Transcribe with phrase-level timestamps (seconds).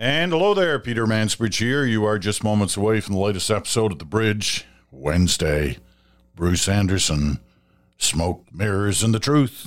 [0.00, 1.84] And hello there, Peter Mansbridge here.
[1.84, 5.78] You are just moments away from the latest episode of The Bridge, Wednesday.
[6.36, 7.40] Bruce Anderson,
[7.96, 9.66] Smoke, Mirrors, and the Truth.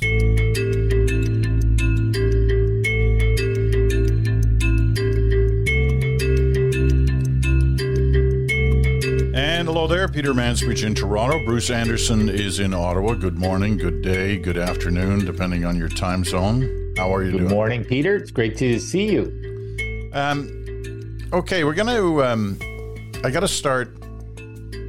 [9.35, 11.43] And hello there, Peter Mansbridge in Toronto.
[11.43, 13.15] Bruce Anderson is in Ottawa.
[13.15, 16.93] Good morning, good day, good afternoon, depending on your time zone.
[16.95, 17.49] How are you Good doing?
[17.49, 18.15] Good morning, Peter.
[18.15, 19.40] It's great to see you.
[20.13, 22.17] Um, okay, we're gonna.
[22.19, 22.59] Um,
[23.23, 23.95] I got to start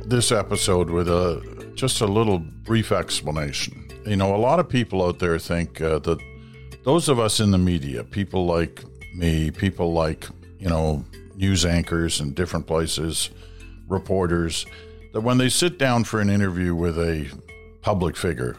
[0.04, 3.88] this episode with a just a little brief explanation.
[4.04, 6.18] You know, a lot of people out there think uh, that
[6.84, 8.82] those of us in the media, people like
[9.14, 10.26] me, people like
[10.58, 11.04] you know
[11.36, 13.30] news anchors in different places,
[13.86, 14.66] reporters,
[15.12, 17.30] that when they sit down for an interview with a
[17.80, 18.56] public figure,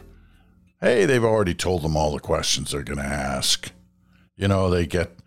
[0.80, 3.70] hey, they've already told them all the questions they're going to ask.
[4.36, 5.18] You know, they get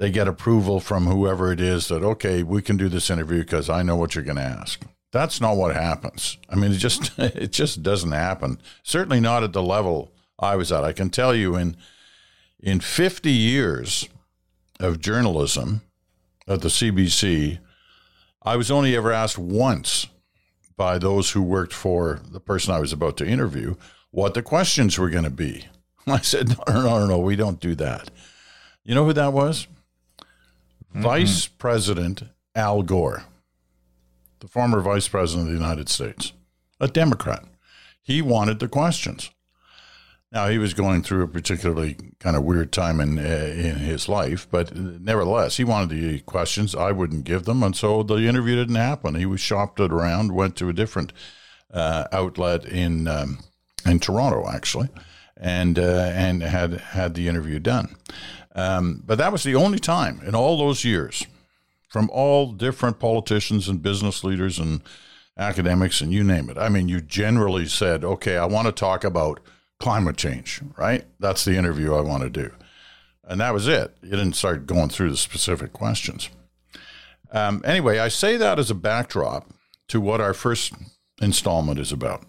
[0.00, 3.68] they get approval from whoever it is that okay we can do this interview because
[3.68, 4.82] i know what you're going to ask.
[5.12, 6.38] That's not what happens.
[6.48, 8.60] I mean it just it just doesn't happen.
[8.82, 10.84] Certainly not at the level i was at.
[10.84, 11.76] I can tell you in
[12.58, 14.08] in 50 years
[14.80, 15.82] of journalism
[16.48, 17.58] at the cbc
[18.42, 20.06] i was only ever asked once
[20.76, 23.74] by those who worked for the person i was about to interview
[24.10, 25.66] what the questions were going to be.
[26.06, 28.10] I said no no no no we don't do that.
[28.82, 29.66] You know who that was
[30.92, 32.24] Vice President
[32.54, 33.24] Al Gore,
[34.40, 36.32] the former Vice President of the United States,
[36.80, 37.44] a Democrat.
[38.02, 39.30] He wanted the questions.
[40.32, 44.08] Now he was going through a particularly kind of weird time in uh, in his
[44.08, 46.74] life, but nevertheless, he wanted the questions.
[46.74, 49.16] I wouldn't give them, and so the interview didn't happen.
[49.16, 51.12] He was shopped it around, went to a different
[51.72, 53.38] uh, outlet in um,
[53.84, 54.88] in Toronto, actually,
[55.36, 57.96] and uh, and had had the interview done.
[58.54, 61.26] Um, but that was the only time in all those years,
[61.88, 64.82] from all different politicians and business leaders and
[65.38, 66.58] academics and you name it.
[66.58, 69.40] I mean, you generally said, "Okay, I want to talk about
[69.78, 71.04] climate change." Right?
[71.18, 72.52] That's the interview I want to do,
[73.24, 73.96] and that was it.
[74.02, 76.30] You didn't start going through the specific questions.
[77.32, 79.48] Um, anyway, I say that as a backdrop
[79.88, 80.72] to what our first
[81.20, 82.24] installment is about.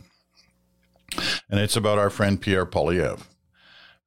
[1.49, 3.21] And it's about our friend Pierre Poilievre,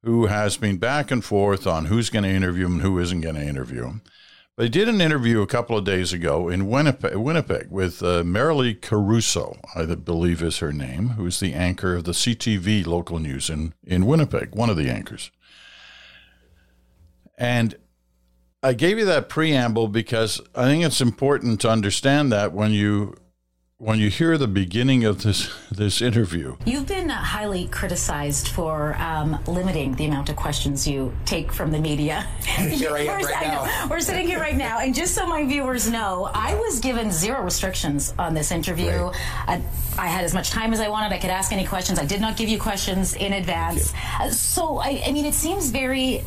[0.05, 3.21] who has been back and forth on who's going to interview him and who isn't
[3.21, 4.01] going to interview him.
[4.55, 8.23] But he did an interview a couple of days ago in Winnipeg, Winnipeg with uh,
[8.23, 13.49] Maralee Caruso, I believe is her name, who's the anchor of the CTV local news
[13.49, 15.31] in, in Winnipeg, one of the anchors.
[17.37, 17.75] And
[18.61, 23.15] I gave you that preamble because I think it's important to understand that when you
[23.77, 28.95] when you hear the beginning of this this interview, You've been uh, highly criticized for
[28.95, 32.21] um, limiting the amount of questions you take from the media.
[32.41, 33.65] Here I am We're- right know.
[33.65, 33.87] now.
[33.89, 37.41] We're sitting here right now, and just so my viewers know, I was given zero
[37.43, 39.11] restrictions on this interview.
[39.45, 39.61] I,
[39.97, 41.11] I had as much time as I wanted.
[41.13, 41.99] I could ask any questions.
[41.99, 43.93] I did not give you questions in advance.
[44.21, 46.23] Uh, So, I, I mean, it seems very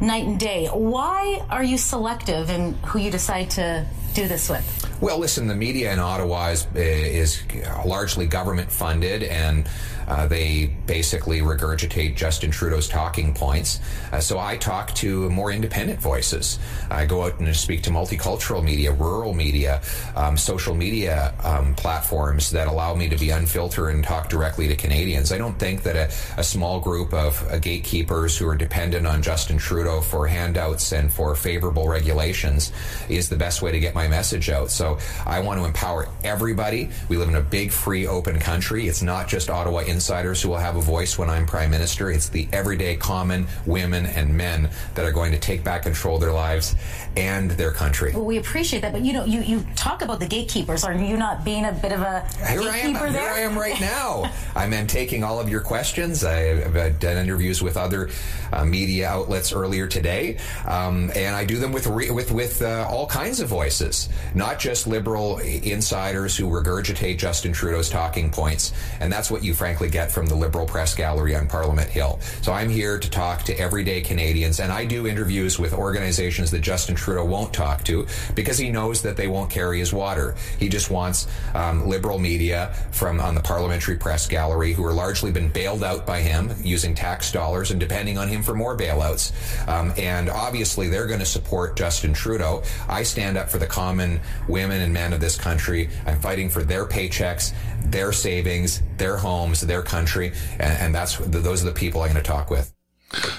[0.00, 0.66] night and day.
[0.66, 4.98] Why are you selective in who you decide to do this with?
[5.00, 7.42] Well, listen, the media in Ottawa is, eh, is
[7.86, 9.66] largely government funded, and
[10.10, 13.78] uh, they basically regurgitate Justin Trudeau's talking points.
[14.12, 16.58] Uh, so I talk to more independent voices.
[16.90, 19.80] I go out and speak to multicultural media, rural media,
[20.16, 24.74] um, social media um, platforms that allow me to be unfiltered and talk directly to
[24.74, 25.30] Canadians.
[25.30, 29.22] I don't think that a, a small group of uh, gatekeepers who are dependent on
[29.22, 32.72] Justin Trudeau for handouts and for favorable regulations
[33.08, 34.70] is the best way to get my message out.
[34.72, 36.90] So I want to empower everybody.
[37.08, 38.88] We live in a big, free, open country.
[38.88, 42.10] It's not just Ottawa insiders who will have a voice when I'm prime minister.
[42.10, 46.22] It's the everyday common women and men that are going to take back control of
[46.22, 46.74] their lives
[47.18, 48.12] and their country.
[48.14, 50.84] Well, we appreciate that, but you know, you, you talk about the gatekeepers.
[50.84, 52.92] Are you not being a bit of a Here I am.
[52.94, 53.20] gatekeeper Here?
[53.20, 54.32] I am right now.
[54.56, 56.24] I'm, I'm taking all of your questions.
[56.24, 58.08] I've uh, done interviews with other
[58.54, 62.86] uh, media outlets earlier today, um, and I do them with re- with with uh,
[62.88, 69.12] all kinds of voices, not just liberal insiders who regurgitate Justin Trudeau's talking points, and
[69.12, 72.18] that's what you frankly get from the liberal press gallery on Parliament Hill.
[72.42, 76.60] So I'm here to talk to everyday Canadians, and I do interviews with organizations that
[76.60, 80.34] Justin Trudeau won't talk to because he knows that they won't carry his water.
[80.58, 85.32] He just wants um, liberal media from on the parliamentary press gallery who are largely
[85.32, 89.32] been bailed out by him using tax dollars and depending on him for more bailouts.
[89.68, 92.62] Um, and obviously, they're going to support Justin Trudeau.
[92.88, 95.88] I stand up for the common women and men of this country.
[96.06, 97.52] I'm fighting for their paychecks,
[97.86, 102.22] their savings, their homes, their country, and, and that's those are the people I'm going
[102.22, 102.72] to talk with.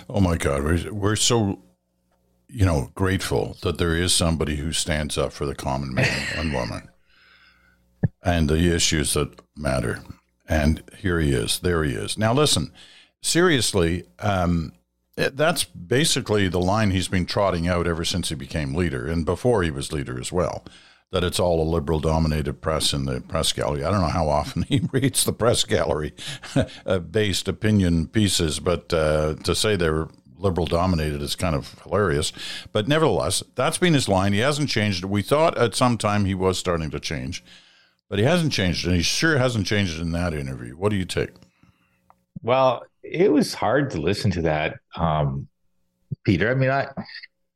[0.09, 1.61] Oh my God, we're, we're so
[2.51, 6.53] you know, grateful that there is somebody who stands up for the common man and
[6.53, 6.89] woman
[8.23, 10.03] and the issues that matter.
[10.47, 11.59] And here he is.
[11.59, 12.17] There he is.
[12.17, 12.73] Now, listen,
[13.21, 14.73] seriously, um,
[15.15, 19.63] that's basically the line he's been trotting out ever since he became leader and before
[19.63, 20.65] he was leader as well.
[21.11, 23.83] That it's all a liberal dominated press in the press gallery.
[23.83, 26.13] I don't know how often he reads the press gallery
[26.85, 30.07] uh, based opinion pieces, but uh, to say they're
[30.41, 32.33] liberal dominated is kind of hilarious.
[32.71, 34.33] But nevertheless, that's been his line.
[34.33, 35.05] He hasn't changed.
[35.05, 37.43] We thought at some time he was starting to change,
[38.09, 40.75] but he hasn't changed, and he sure hasn't changed in that interview.
[40.75, 41.29] What do you take?
[42.41, 45.47] Well, it was hard to listen to that, um,
[46.23, 46.49] Peter.
[46.49, 46.87] I mean, I.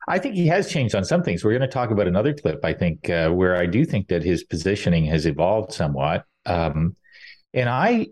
[0.08, 1.44] I think he has changed on some things.
[1.44, 4.24] We're going to talk about another clip, I think, uh, where I do think that
[4.24, 6.26] his positioning has evolved somewhat.
[6.46, 6.96] Um,
[7.54, 8.08] and I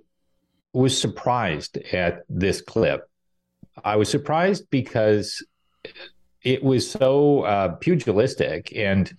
[0.73, 3.07] was surprised at this clip.
[3.83, 5.45] I was surprised because
[6.43, 9.13] it was so uh, pugilistic and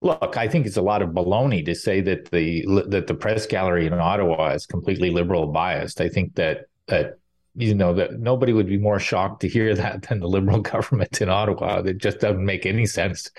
[0.00, 3.46] look i think it's a lot of baloney to say that the that the press
[3.46, 7.17] gallery in ottawa is completely liberal biased i think that that
[7.58, 11.20] you know that nobody would be more shocked to hear that than the liberal government
[11.20, 11.80] in Ottawa.
[11.80, 13.30] It just doesn't make any sense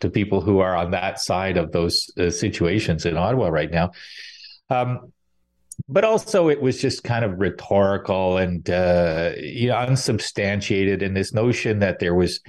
[0.00, 3.92] to people who are on that side of those uh, situations in Ottawa right now.
[4.68, 5.12] Um,
[5.88, 11.32] but also, it was just kind of rhetorical and uh, you know unsubstantiated in this
[11.32, 12.40] notion that there was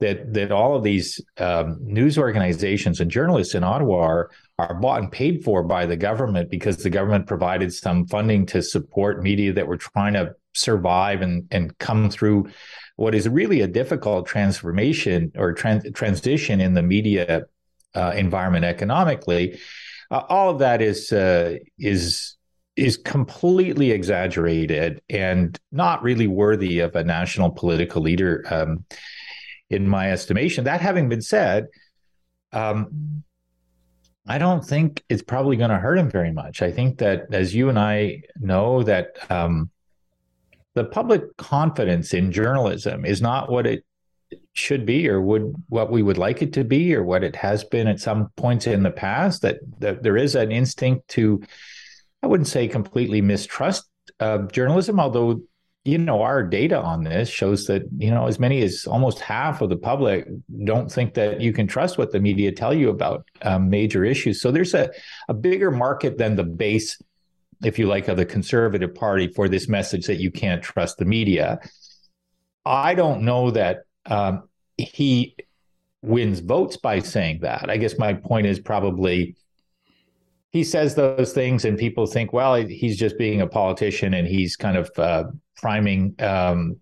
[0.00, 5.00] that that all of these um, news organizations and journalists in Ottawa are, are bought
[5.00, 9.52] and paid for by the government because the government provided some funding to support media
[9.52, 12.48] that were trying to survive and and come through
[12.96, 17.44] what is really a difficult transformation or trans- transition in the media
[17.94, 19.58] uh, environment economically.
[20.10, 22.36] Uh, all of that is uh, is
[22.76, 28.84] is completely exaggerated and not really worthy of a national political leader, um,
[29.68, 30.64] in my estimation.
[30.64, 31.66] That having been said,
[32.52, 33.22] um,
[34.26, 36.62] I don't think it's probably going to hurt him very much.
[36.62, 39.70] I think that, as you and I know, that um,
[40.74, 43.84] the public confidence in journalism is not what it
[44.52, 47.64] should be or would what we would like it to be or what it has
[47.64, 51.42] been at some points in the past that, that there is an instinct to
[52.22, 53.88] i wouldn't say completely mistrust
[54.20, 55.40] uh, journalism although
[55.84, 59.62] you know our data on this shows that you know as many as almost half
[59.62, 60.28] of the public
[60.64, 64.42] don't think that you can trust what the media tell you about um, major issues.
[64.42, 64.90] So there's a,
[65.28, 67.00] a bigger market than the base
[67.62, 71.04] if you like, of the Conservative Party for this message that you can't trust the
[71.04, 71.58] media.
[72.64, 75.36] I don't know that um, he
[76.02, 77.68] wins votes by saying that.
[77.68, 79.36] I guess my point is probably
[80.52, 84.56] he says those things, and people think, well, he's just being a politician and he's
[84.56, 85.24] kind of uh,
[85.56, 86.76] priming um,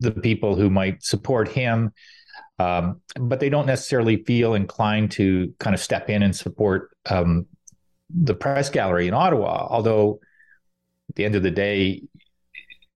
[0.00, 1.92] the people who might support him.
[2.58, 7.46] Um, but they don't necessarily feel inclined to kind of step in and support um,
[8.14, 9.66] the press gallery in Ottawa.
[9.68, 10.20] Although,
[11.08, 12.02] at the end of the day,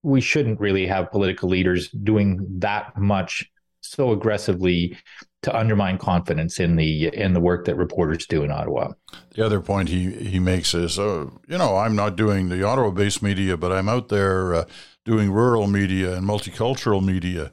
[0.01, 3.51] we shouldn't really have political leaders doing that much
[3.81, 4.97] so aggressively
[5.41, 8.93] to undermine confidence in the in the work that reporters do in Ottawa.
[9.35, 13.21] The other point he he makes is, uh, you know, I'm not doing the Ottawa-based
[13.21, 14.65] media, but I'm out there uh,
[15.05, 17.51] doing rural media and multicultural media.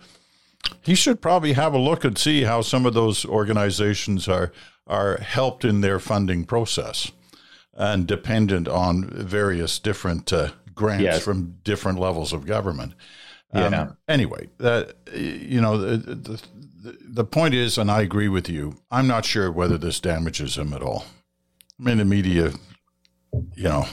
[0.83, 4.53] He should probably have a look and see how some of those organizations are
[4.87, 7.13] are helped in their funding process
[7.77, 11.25] and dependent on various different uh, grants yes.
[11.25, 12.95] from different levels of government.
[13.53, 13.89] Um, yeah.
[14.09, 16.43] Anyway, that you know the, the
[16.85, 18.77] the point is, and I agree with you.
[18.91, 21.05] I'm not sure whether this damages him at all.
[21.79, 22.53] I mean, the media,
[23.55, 23.87] you know,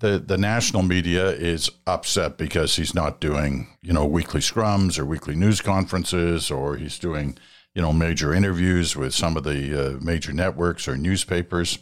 [0.00, 5.04] the the national media is upset because he's not doing you know weekly scrums or
[5.04, 7.38] weekly news conferences, or he's doing
[7.74, 11.78] you know major interviews with some of the uh, major networks or newspapers.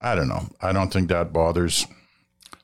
[0.00, 0.48] I don't know.
[0.60, 1.86] I don't think that bothers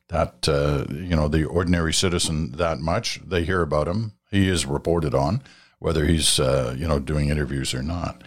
[0.09, 3.21] that uh, you know the ordinary citizen that much.
[3.25, 4.13] They hear about him.
[4.31, 5.43] He is reported on,
[5.79, 8.23] whether he's uh, you know doing interviews or not.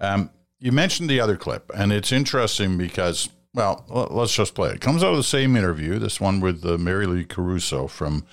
[0.00, 4.80] Um, you mentioned the other clip, and it's interesting because well, let's just play it.
[4.80, 5.98] comes out of the same interview.
[5.98, 8.26] This one with uh, Maralee Caruso from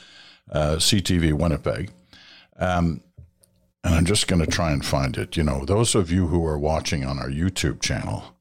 [0.52, 1.92] uh, CTV Winnipeg.
[2.58, 3.02] Um,
[3.86, 5.38] and I'm just going to try and find it.
[5.38, 8.36] You know, those of you who are watching on our YouTube channel,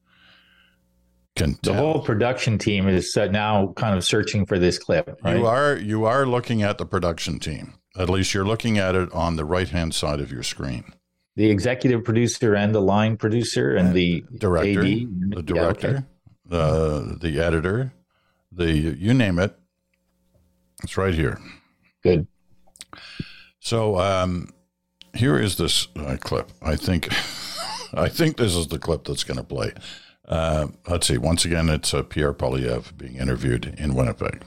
[1.35, 5.19] the whole production team is now kind of searching for this clip.
[5.23, 5.37] Right?
[5.37, 7.73] You are you are looking at the production team.
[7.97, 10.93] At least you're looking at it on the right hand side of your screen.
[11.35, 15.31] The executive producer and the line producer and, and the director, AD.
[15.31, 16.05] the director,
[16.49, 17.11] yeah, okay.
[17.11, 17.93] uh, the editor,
[18.51, 19.55] the you name it.
[20.83, 21.39] It's right here.
[22.03, 22.27] Good.
[23.59, 24.49] So um,
[25.13, 26.51] here is this uh, clip.
[26.61, 27.07] I think,
[27.93, 29.71] I think this is the clip that's going to play.
[30.27, 31.17] Uh, let's see.
[31.17, 34.43] Once again, it's uh, Pierre Poilievre being interviewed in Winnipeg.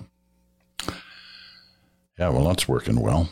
[2.19, 3.29] Yeah, well, that's working well.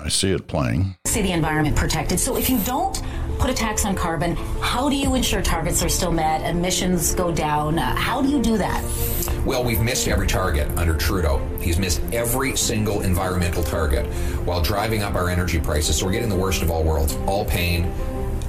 [0.00, 0.96] I see it playing.
[1.06, 2.20] See the environment protected.
[2.20, 3.02] So if you don't
[3.38, 7.32] put a tax on carbon, how do you ensure targets are still met, emissions go
[7.32, 7.78] down?
[7.78, 8.82] Uh, how do you do that?
[9.44, 11.38] Well, we've missed every target under Trudeau.
[11.60, 14.06] He's missed every single environmental target
[14.44, 15.96] while driving up our energy prices.
[15.96, 17.14] So we're getting the worst of all worlds.
[17.26, 17.92] All pain,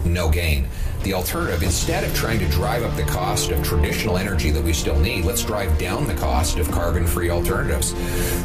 [0.06, 0.68] no gain.
[1.03, 4.74] The alternative, instead of trying to drive up the cost of traditional energy that we
[4.74, 7.94] still need, let's drive down the cost of carbon free alternatives.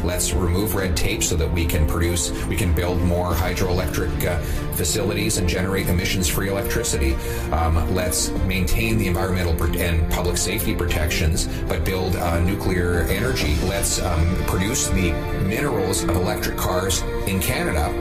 [0.05, 4.39] Let's remove red tape so that we can produce, we can build more hydroelectric uh,
[4.75, 7.15] facilities and generate emissions free electricity.
[7.51, 13.55] Um, let's maintain the environmental and public safety protections, but build uh, nuclear energy.
[13.65, 15.11] Let's um, produce the
[15.43, 17.93] minerals of electric cars in Canada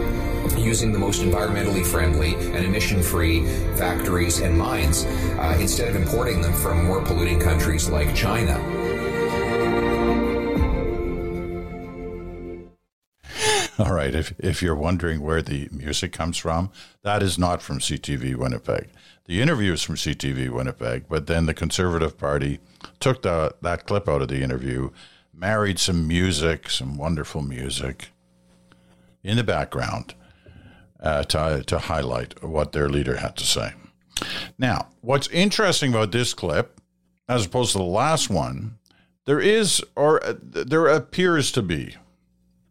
[0.65, 3.45] using the most environmentally friendly and emission free
[3.77, 8.59] factories and mines uh, instead of importing them from more polluting countries like China.
[13.77, 16.71] All right, if, if you're wondering where the music comes from,
[17.03, 18.89] that is not from CTV Winnipeg.
[19.27, 22.61] The interview is from CTV Winnipeg, but then the Conservative Party
[23.01, 24.91] took the, that clip out of the interview,
[25.35, 28.11] married some music, some wonderful music
[29.25, 30.15] in the background
[31.05, 33.75] uh, to, to highlight what their leader had to say.
[34.59, 36.81] Now, what's interesting about this clip,
[37.29, 38.79] as opposed to the last one,
[39.27, 41.97] there is, or uh, there appears to be,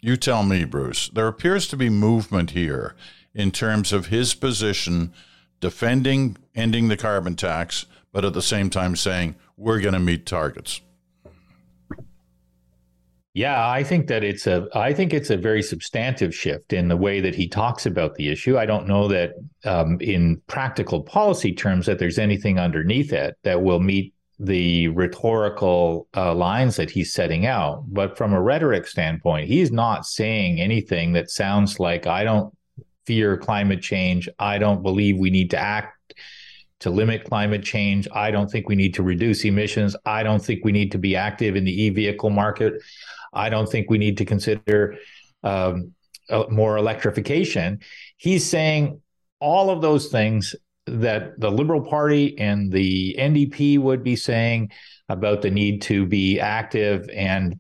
[0.02, 2.96] you tell me, Bruce, there appears to be movement here
[3.34, 5.13] in terms of his position
[5.60, 10.25] defending ending the carbon tax, but at the same time saying we're going to meet
[10.25, 10.82] targets.
[13.36, 16.98] Yeah, I think that it's a I think it's a very substantive shift in the
[16.98, 18.60] way that he talks about the issue.
[18.60, 19.32] I don't know that
[19.66, 26.08] um, in practical policy terms that there's anything underneath it that will meet the rhetorical
[26.16, 27.84] uh, lines that he's setting out.
[27.88, 32.56] But from a rhetoric standpoint, he's not saying anything that sounds like I don't
[33.08, 34.30] fear climate change.
[34.38, 36.13] I don't believe we need to act
[36.82, 38.08] to limit climate change.
[38.13, 39.96] I don't think we need to reduce emissions.
[40.06, 42.74] I don't think we need to be active in the e vehicle market.
[43.34, 44.98] I don't think we need to consider
[45.44, 45.94] um,
[46.50, 47.80] more electrification.
[48.18, 49.02] He's saying
[49.40, 54.72] all of those things that the Liberal Party and the NDP would be saying
[55.10, 57.60] about the need to be active and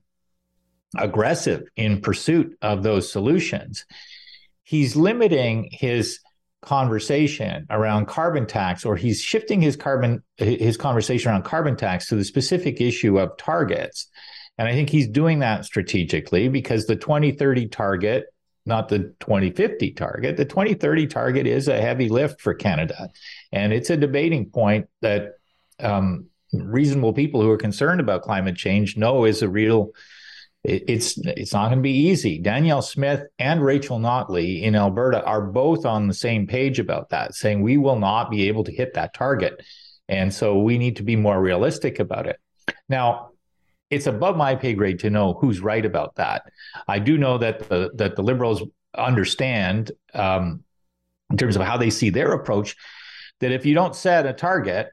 [0.97, 3.85] aggressive in pursuit of those solutions.
[4.63, 6.19] He's limiting his
[6.61, 12.15] conversation around carbon tax or he's shifting his carbon his conversation around carbon tax to
[12.15, 14.07] the specific issue of targets
[14.57, 18.25] and I think he's doing that strategically because the 2030 target,
[18.65, 23.09] not the 2050 target, the 2030 target is a heavy lift for Canada.
[23.51, 25.33] And it's a debating point that
[25.79, 29.91] um, reasonable people who are concerned about climate change know is a real
[30.63, 32.39] it's it's not going to be easy.
[32.39, 37.35] Danielle Smith and Rachel Notley in Alberta are both on the same page about that,
[37.35, 39.61] saying we will not be able to hit that target,
[40.07, 42.39] and so we need to be more realistic about it.
[42.87, 43.32] Now,
[43.93, 46.43] it's above my pay grade to know who's right about that.
[46.87, 48.63] I do know that the that the liberals
[48.95, 50.63] understand um,
[51.29, 52.75] in terms of how they see their approach
[53.39, 54.89] that if you don't set a target,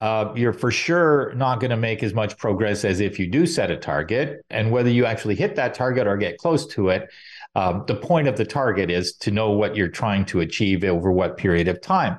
[0.00, 3.46] uh, you're for sure not going to make as much progress as if you do
[3.46, 4.44] set a target.
[4.50, 7.08] And whether you actually hit that target or get close to it,
[7.54, 11.12] um, the point of the target is to know what you're trying to achieve over
[11.12, 12.18] what period of time.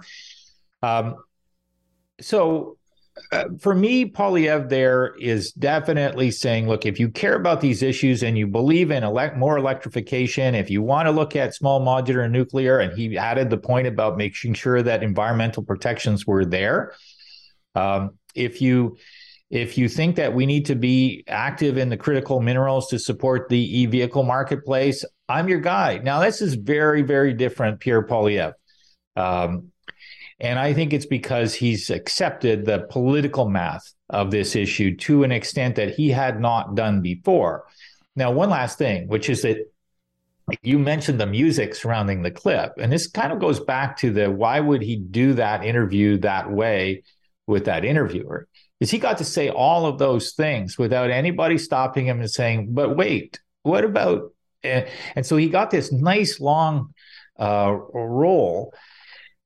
[0.82, 1.16] Um,
[2.22, 2.78] so
[3.32, 8.24] uh, for me, Poilievre there is definitely saying, look, if you care about these issues
[8.24, 12.30] and you believe in elect- more electrification, if you want to look at small modular
[12.30, 16.94] nuclear, and he added the point about making sure that environmental protections were there.
[17.76, 18.98] Um, if you
[19.50, 23.50] if you think that we need to be active in the critical minerals to support
[23.50, 26.00] the e-vehicle marketplace, I'm your guy.
[26.00, 28.54] Now, this is very, very different, Pierre Poilievre.
[29.16, 29.72] Um,
[30.40, 35.32] and I think it's because he's accepted the political math of this issue to an
[35.32, 37.66] extent that he had not done before.
[38.16, 39.58] Now, one last thing, which is that
[40.62, 42.74] you mentioned the music surrounding the clip.
[42.78, 46.52] And this kind of goes back to the why would he do that interview that
[46.52, 47.04] way
[47.48, 48.48] with that interviewer?
[48.80, 52.68] Is he got to say all of those things without anybody stopping him and saying,
[52.72, 54.34] but wait, what about?
[54.64, 54.86] And,
[55.16, 56.94] and so he got this nice long
[57.40, 58.74] uh, role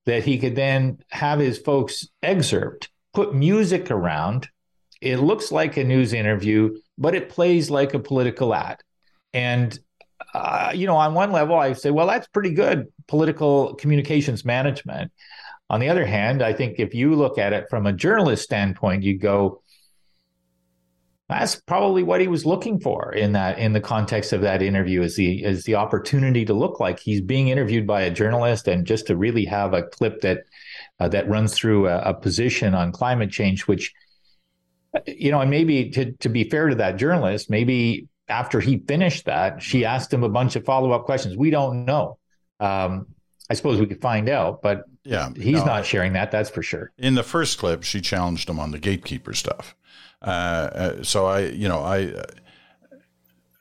[0.07, 4.49] that he could then have his folks excerpt, put music around.
[5.01, 8.79] It looks like a news interview, but it plays like a political ad.
[9.33, 9.77] And
[10.33, 15.11] uh, you know, on one level, I say, well, that's pretty good political communications management.
[15.69, 19.03] On the other hand, I think if you look at it from a journalist standpoint,
[19.03, 19.61] you go,
[21.29, 25.01] that's probably what he was looking for in that in the context of that interview
[25.01, 28.85] is the is the opportunity to look like he's being interviewed by a journalist and
[28.85, 30.43] just to really have a clip that
[30.99, 33.93] uh, that runs through a, a, position on climate change which
[35.05, 39.25] you know and maybe to to be fair to that journalist maybe after he finished
[39.25, 42.17] that she asked him a bunch of follow-up questions we don't know
[42.59, 43.05] um,
[43.49, 46.31] I suppose we could find out, but yeah, he's no, not sharing that.
[46.31, 46.91] That's for sure.
[46.97, 49.73] In the first clip, she challenged him on the gatekeeper stuff.
[50.21, 52.13] Uh, uh, so I, you know, I,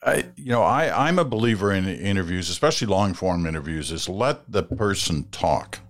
[0.02, 4.50] I, you know, I, I'm a believer in interviews, especially long form interviews, is let
[4.50, 5.80] the person talk.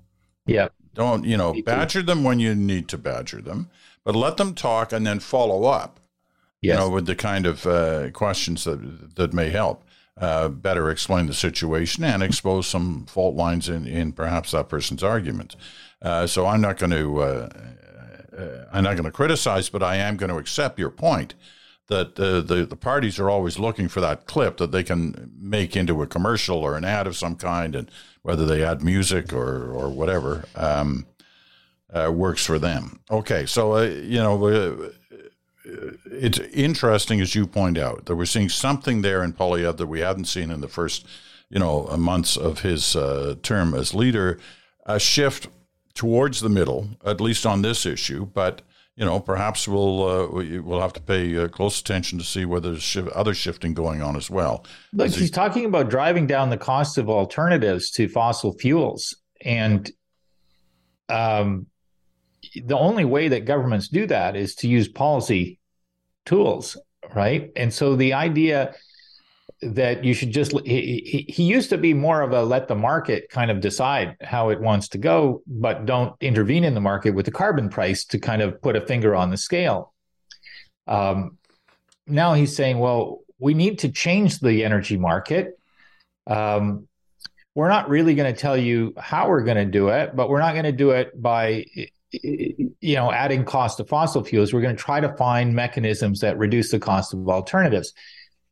[0.47, 0.69] Yeah.
[0.95, 3.69] Don't, you know, badger them when you need to badger them,
[4.05, 6.01] but let them talk and then follow up,
[6.63, 6.73] yes.
[6.73, 9.83] you know, with the kind of uh, questions that, that may help.
[10.19, 15.03] Uh, better explain the situation and expose some fault lines in, in perhaps that person's
[15.03, 15.55] argument.
[16.01, 17.49] Uh, so I'm not going to uh,
[18.39, 21.35] uh, I'm not going to criticize, but I am going to accept your point
[21.89, 25.77] that uh, the the parties are always looking for that clip that they can make
[25.77, 27.91] into a commercial or an ad of some kind, and
[28.23, 31.07] whether they add music or or whatever um,
[31.93, 33.01] uh, works for them.
[33.11, 34.47] Okay, so uh, you know.
[34.47, 34.91] Uh,
[36.13, 39.99] it's interesting, as you point out, that we're seeing something there in Poilievre that we
[39.99, 41.05] hadn't seen in the first,
[41.51, 44.39] you know, months of his uh, term as leader.
[44.85, 45.49] A shift
[45.97, 48.27] towards the middle, at least on this issue.
[48.27, 48.63] But
[48.95, 52.71] you know, perhaps we'll uh, we'll have to pay uh, close attention to see whether
[52.71, 54.65] there's other shifting going on as well.
[54.93, 59.91] Look, he's he, talking about driving down the cost of alternatives to fossil fuels, and
[61.09, 61.67] um,
[62.55, 65.59] the only way that governments do that is to use policy
[66.25, 66.79] tools,
[67.15, 67.53] right?
[67.55, 68.75] And so the idea
[69.63, 73.31] that you should just he, he used to be more of a let the market
[73.31, 77.25] kind of decide how it wants to go but don't intervene in the market with
[77.25, 79.95] the carbon price to kind of put a finger on the scale.
[80.87, 81.39] Um,
[82.07, 85.59] now he's saying well we need to change the energy market.
[86.27, 86.89] Um,
[87.55, 90.41] we're not really going to tell you how we're going to do it but we're
[90.41, 91.65] not going to do it by
[92.13, 94.53] you know adding cost to fossil fuels.
[94.53, 97.95] We're going to try to find mechanisms that reduce the cost of alternatives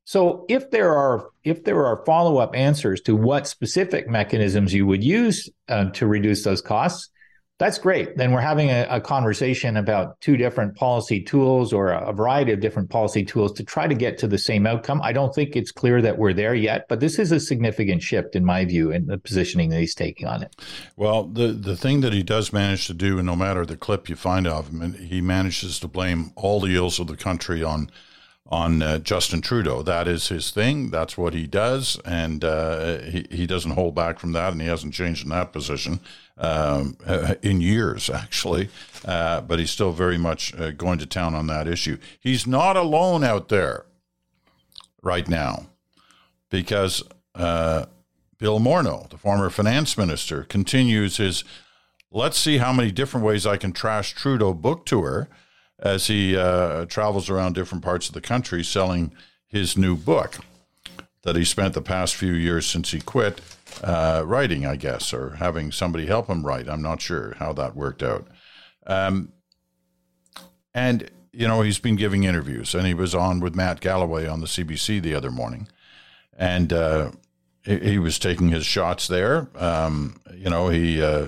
[0.04, 4.86] so if there are if there are follow up answers to what specific mechanisms you
[4.86, 7.10] would use uh, to reduce those costs,
[7.58, 8.16] that's great.
[8.16, 12.50] Then we're having a, a, conversation about two different policy tools or a, a, variety
[12.50, 15.00] of different policy tools to try to get to the same outcome.
[15.02, 18.34] I don't think it's clear that we're there yet, but this is a significant shift
[18.34, 20.56] in my view in the positioning that he's taking on it.
[20.96, 24.08] Well, the the thing that he does manage to do, and no matter the clip
[24.08, 27.88] you find of him, he manages to blame all the ills of the country on
[28.46, 29.82] on uh, Justin Trudeau.
[29.82, 30.90] That is his thing.
[30.90, 34.68] That's what he does, and uh, he he doesn't hold back from that, and he
[34.68, 36.00] hasn't changed in that position
[36.36, 36.96] um,
[37.42, 38.68] in years, actually.
[39.04, 41.96] Uh, but he's still very much uh, going to town on that issue.
[42.20, 43.86] He's not alone out there
[45.02, 45.66] right now,
[46.50, 47.02] because
[47.34, 47.86] uh,
[48.38, 51.44] Bill Morneau, the former finance minister, continues his.
[52.10, 55.28] Let's see how many different ways I can trash Trudeau book tour
[55.84, 59.12] as he uh, travels around different parts of the country selling
[59.46, 60.38] his new book
[61.22, 63.40] that he spent the past few years since he quit
[63.82, 66.68] uh, writing, I guess, or having somebody help him write.
[66.68, 68.26] I'm not sure how that worked out.
[68.86, 69.32] Um,
[70.74, 74.40] and, you know, he's been giving interviews, and he was on with Matt Galloway on
[74.40, 75.68] the CBC the other morning.
[76.36, 77.12] And uh,
[77.62, 79.48] he, was taking his shots there.
[79.56, 81.26] Um, you know, he uh,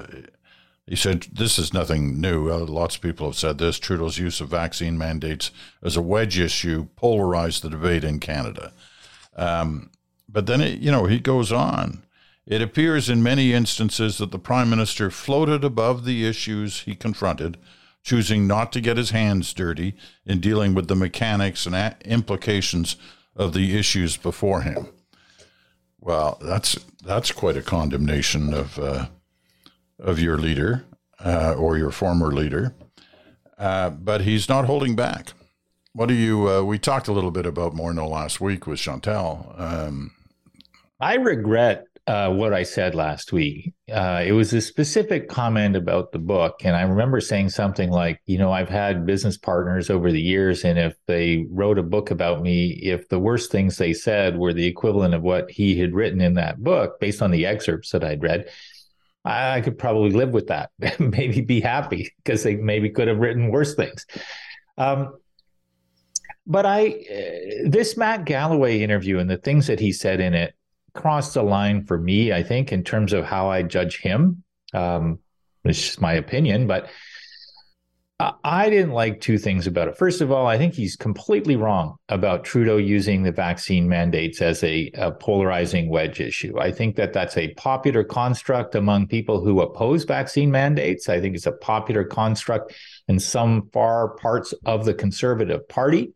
[0.86, 2.50] he said, This is nothing new.
[2.50, 3.78] Uh, lots of people have said this.
[3.78, 5.50] Trudeau's use of vaccine mandates
[5.82, 8.72] as a wedge issue polarized the debate in Canada.
[9.36, 9.90] Um,
[10.28, 12.04] but then, it, you know, he goes on.
[12.46, 17.58] It appears in many instances that the Prime Minister floated above the issues he confronted,
[18.04, 22.94] choosing not to get his hands dirty in dealing with the mechanics and implications
[23.34, 24.88] of the issues before him.
[25.98, 29.06] Well, that's that's quite a condemnation of uh,
[29.98, 30.84] of your leader
[31.24, 32.74] uh, or your former leader,
[33.58, 35.32] uh, but he's not holding back.
[35.92, 36.48] What do you?
[36.48, 39.54] Uh, we talked a little bit about Morneau last week with Chantal.
[39.56, 40.12] Um,
[41.00, 43.72] I regret uh, what I said last week.
[43.92, 46.60] Uh, it was a specific comment about the book.
[46.64, 50.64] And I remember saying something like, you know, I've had business partners over the years,
[50.64, 54.52] and if they wrote a book about me, if the worst things they said were
[54.52, 58.04] the equivalent of what he had written in that book, based on the excerpts that
[58.04, 58.48] I'd read,
[59.26, 63.48] I could probably live with that, maybe be happy because they maybe could have written
[63.48, 64.06] worse things.
[64.78, 65.16] Um,
[66.46, 70.54] but I, uh, this Matt Galloway interview and the things that he said in it,
[70.94, 74.42] crossed the line for me, I think, in terms of how I judge him.
[74.72, 75.20] Um,
[75.64, 76.88] it's just my opinion, but
[78.18, 79.98] I didn't like two things about it.
[79.98, 84.64] First of all, I think he's completely wrong about Trudeau using the vaccine mandates as
[84.64, 86.58] a, a, polarizing wedge issue.
[86.58, 91.10] I think that that's a popular construct among people who oppose vaccine mandates.
[91.10, 92.72] I think it's a popular construct
[93.06, 96.14] in some far parts of the Conservative Party.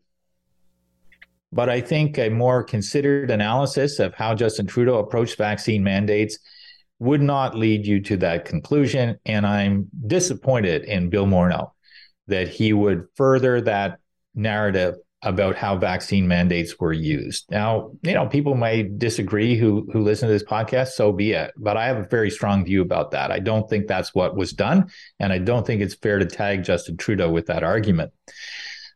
[1.51, 6.39] But I think a more considered analysis of how Justin Trudeau approached vaccine mandates
[6.97, 9.19] would not lead you to that conclusion.
[9.27, 11.73] And I'm disappointed in Bill Morneau
[12.27, 13.99] that he would further that
[14.35, 17.45] narrative about how vaccine mandates were used.
[17.51, 21.51] Now, you know, people may disagree who who listen to this podcast, so be it.
[21.57, 23.31] But I have a very strong view about that.
[23.31, 26.63] I don't think that's what was done, and I don't think it's fair to tag
[26.63, 28.11] Justin Trudeau with that argument.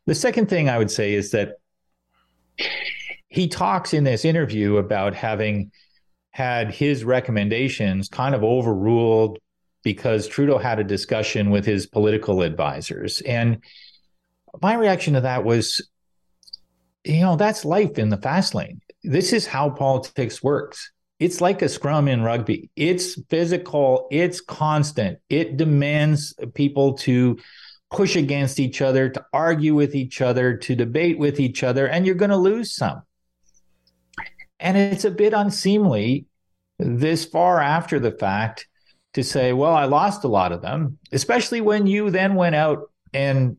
[0.06, 1.54] The second thing I would say is that
[3.28, 5.70] he talks in this interview about having
[6.30, 9.38] had his recommendations kind of overruled
[9.86, 13.20] because Trudeau had a discussion with his political advisors.
[13.20, 13.62] And
[14.60, 15.80] my reaction to that was,
[17.04, 18.80] you know, that's life in the fast lane.
[19.04, 20.90] This is how politics works.
[21.20, 22.68] It's like a scrum in rugby.
[22.74, 25.20] It's physical, it's constant.
[25.30, 27.38] It demands people to
[27.88, 32.04] push against each other, to argue with each other, to debate with each other, and
[32.04, 33.02] you're going to lose some.
[34.58, 36.26] And it's a bit unseemly
[36.76, 38.66] this far after the fact
[39.16, 42.90] to say, well, I lost a lot of them, especially when you then went out
[43.14, 43.56] and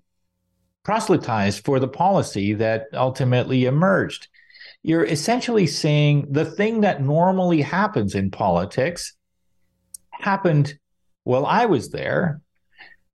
[0.83, 4.27] proselytized for the policy that ultimately emerged.
[4.83, 9.15] You're essentially saying the thing that normally happens in politics
[10.11, 10.77] happened
[11.23, 12.39] while I was there,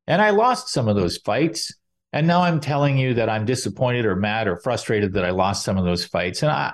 [0.06, 1.74] and I lost some of those fights.
[2.12, 5.64] And now I'm telling you that I'm disappointed or mad or frustrated that I lost
[5.64, 6.44] some of those fights.
[6.44, 6.74] And I,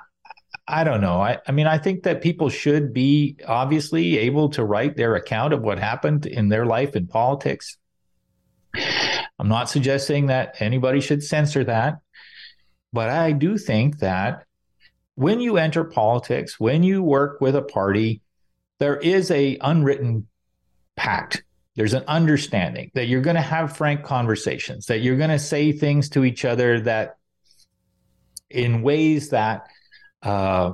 [0.72, 1.20] I don't know.
[1.20, 5.52] I, I mean, I think that people should be obviously able to write their account
[5.52, 7.78] of what happened in their life in politics.
[9.40, 12.02] I'm not suggesting that anybody should censor that,
[12.94, 14.46] but I do think that
[15.16, 18.22] when you enter politics, when you work with a party,
[18.78, 20.28] there is a unwritten
[20.96, 21.44] pact.
[21.76, 25.72] There's an understanding that you're going to have frank conversations, that you're going to say
[25.72, 27.18] things to each other that
[28.52, 29.68] in ways that
[30.24, 30.74] uh,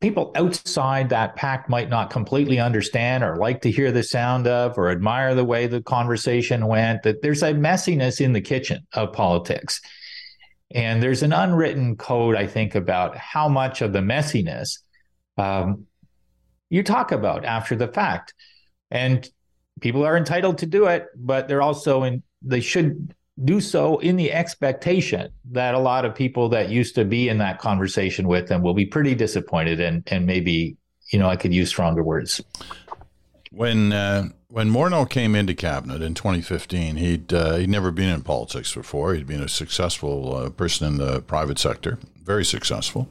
[0.00, 4.76] people outside that pack might not completely understand or like to hear the sound of
[4.76, 9.12] or admire the way the conversation went that there's a messiness in the kitchen of
[9.12, 9.80] politics.
[10.70, 14.78] And there's an unwritten code i think about how much of the messiness
[15.38, 15.86] um,
[16.68, 18.34] you talk about after the fact.
[18.90, 19.28] And
[19.80, 24.16] people are entitled to do it but they're also in they should do so in
[24.16, 28.48] the expectation that a lot of people that used to be in that conversation with
[28.48, 30.76] them will be pretty disappointed and and maybe
[31.12, 32.42] you know I could use stronger words.
[33.52, 38.22] When uh, when Morneau came into cabinet in 2015, he'd uh, he'd never been in
[38.22, 39.14] politics before.
[39.14, 43.08] He'd been a successful uh, person in the private sector, very successful.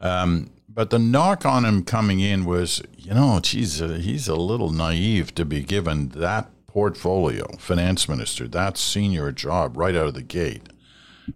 [0.00, 4.36] Um, but the knock on him coming in was, you know, geez, uh, he's a
[4.36, 10.14] little naive to be given that portfolio, finance minister, that senior job right out of
[10.14, 10.68] the gate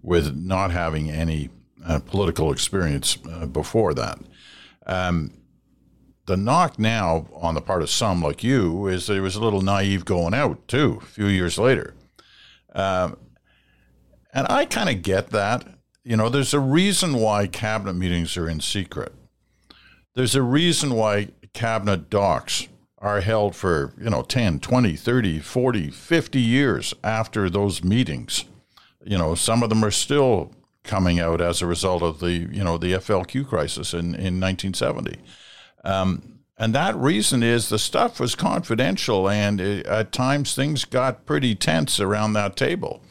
[0.01, 1.51] with not having any
[1.85, 4.21] uh, political experience uh, before that.
[4.87, 5.33] Um,
[6.27, 9.41] the knock now on the part of some like you is that he was a
[9.41, 11.97] little naive going out too, a few years later.
[12.73, 13.17] Um,
[14.33, 15.67] and I kind of get that.
[16.05, 19.13] You know, there's a reason why cabinet meetings are in secret.
[20.15, 22.69] There's a reason why cabinet docs
[23.03, 28.45] are held for, you know, 10, 20, 30, 40, 50 years after those meetings.
[29.05, 30.53] You know, some of them are still
[30.85, 35.19] coming out as a result of the, you know, the FLQ crisis in, in 1970.
[35.85, 41.27] Um, and that reason is the stuff was confidential, and it, at times things got
[41.27, 43.03] pretty tense around that table.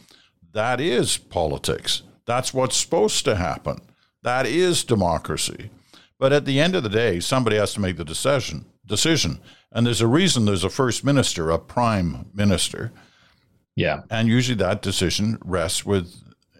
[0.54, 2.04] That is politics.
[2.26, 3.82] That's what's supposed to happen.
[4.24, 5.70] That is democracy.
[6.18, 8.66] But at the end of the day, somebody has to make the decision.
[8.86, 9.40] Decision,
[9.72, 12.92] and there's a reason there's a first minister, a prime minister.
[13.76, 14.02] Yeah.
[14.10, 16.14] And usually that decision rests with,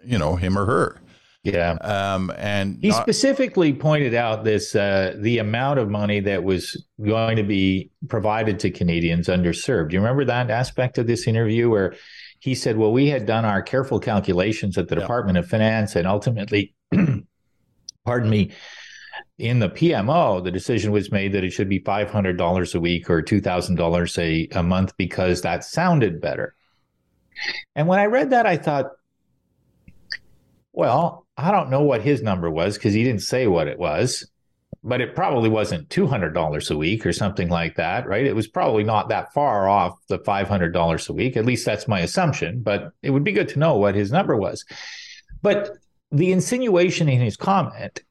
[0.04, 0.98] you know, him or her.
[1.44, 1.72] Yeah.
[1.80, 6.86] Um, and he not- specifically pointed out this uh, the amount of money that was
[7.04, 9.90] going to be provided to Canadians underserved.
[9.90, 11.94] Do you remember that aspect of this interview where
[12.38, 15.00] he said, Well, we had done our careful calculations at the yeah.
[15.00, 16.74] Department of Finance and ultimately,
[18.04, 18.52] pardon me,
[19.38, 23.22] in the PMO, the decision was made that it should be $500 a week or
[23.22, 26.54] $2,000 a, month because that sounded better.
[27.74, 28.92] And when I read that, I thought,
[30.72, 34.26] well, I don't know what his number was because he didn't say what it was.
[34.84, 38.26] but it probably wasn't $200 a week or something like that, right?
[38.26, 41.36] It was probably not that far off the $500 a week.
[41.36, 44.36] At least that's my assumption, but it would be good to know what his number
[44.36, 44.64] was.
[45.40, 45.70] But
[46.10, 48.02] the insinuation in his comment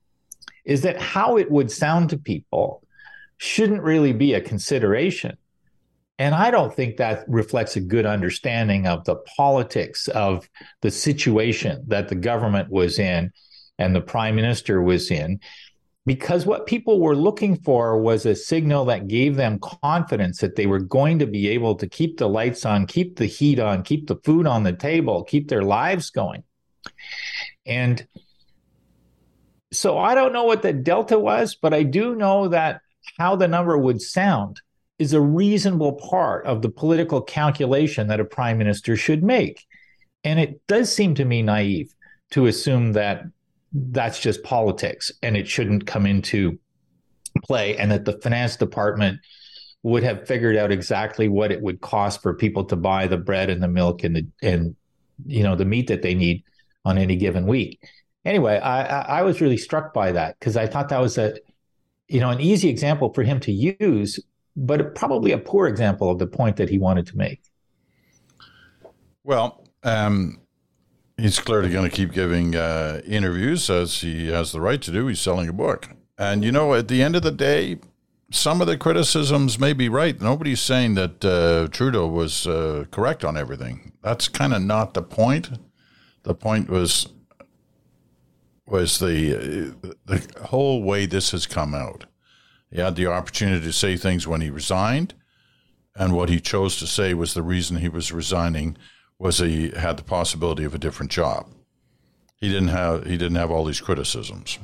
[0.65, 2.84] is that how it would sound to people
[3.38, 5.38] shouldn't really be a consideration.
[6.19, 10.47] And I don't think that reflects a good understanding of the politics of
[10.82, 13.32] the situation that the government was in
[13.80, 15.39] and the prime minister was in
[16.06, 20.65] because what people were looking for was a signal that gave them confidence that they
[20.65, 24.08] were going to be able to keep the lights on, keep the heat on, keep
[24.08, 26.43] the food on the table, keep their lives going.
[27.65, 28.06] And
[29.71, 32.81] so I don't know what the delta was, but I do know that
[33.17, 34.62] how the number would sound
[34.99, 39.65] is a reasonable part of the political calculation that a prime minister should make.
[40.23, 41.93] And it does seem to me naive
[42.31, 43.23] to assume that
[43.73, 46.60] that's just politics and it shouldn't come into
[47.43, 49.19] play and that the finance department
[49.84, 53.49] would have figured out exactly what it would cost for people to buy the bread
[53.49, 54.75] and the milk and the and
[55.25, 56.43] you know the meat that they need
[56.84, 57.79] on any given week
[58.25, 61.36] anyway i i was really struck by that because i thought that was a
[62.07, 64.19] you know an easy example for him to use
[64.55, 67.41] but probably a poor example of the point that he wanted to make
[69.23, 70.41] well um
[71.21, 75.05] He's clearly going to keep giving uh, interviews as he has the right to do.
[75.05, 75.89] He's selling a book.
[76.17, 77.77] And, you know, at the end of the day,
[78.31, 80.19] some of the criticisms may be right.
[80.19, 83.91] Nobody's saying that uh, Trudeau was uh, correct on everything.
[84.01, 85.51] That's kind of not the point.
[86.23, 87.07] The point was
[88.71, 92.05] was the the whole way this has come out.
[92.71, 95.13] He had the opportunity to say things when he resigned,
[95.95, 98.77] and what he chose to say was the reason he was resigning
[99.19, 101.47] was he had the possibility of a different job.
[102.38, 104.57] He didn't have he didn't have all these criticisms.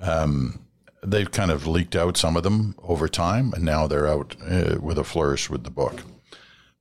[0.00, 0.66] Um,
[1.02, 4.78] they've kind of leaked out some of them over time, and now they're out uh,
[4.80, 6.02] with a flourish with the book.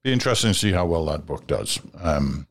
[0.03, 1.79] Be interesting to see how well that book does.
[2.01, 2.47] Um,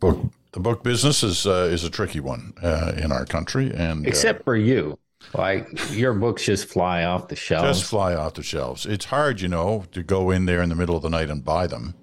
[0.00, 0.18] book
[0.52, 4.08] the book business is uh, is a tricky one uh, in our country, and uh,
[4.08, 4.98] except for you,
[5.34, 7.78] like your books just fly off the shelves.
[7.78, 8.86] Just fly off the shelves.
[8.86, 11.44] It's hard, you know, to go in there in the middle of the night and
[11.44, 11.94] buy them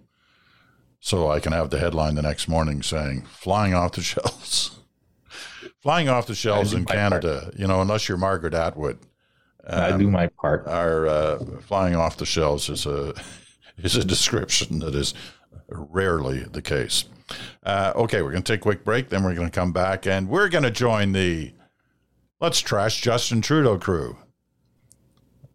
[0.99, 4.73] so I can have the headline the next morning saying "flying off the shelves."
[5.81, 7.55] flying off the shelves in Canada, part.
[7.57, 8.99] you know, unless you're Margaret Atwood.
[9.65, 10.67] Um, I do my part.
[10.67, 13.13] Are uh, flying off the shelves is a
[13.77, 15.13] is a description that is
[15.69, 17.05] rarely the case.
[17.63, 19.09] Uh, okay, we're going to take a quick break.
[19.09, 21.53] Then we're going to come back and we're going to join the
[22.39, 24.17] Let's Trash Justin Trudeau crew.